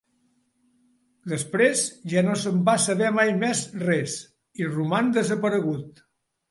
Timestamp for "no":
2.29-2.39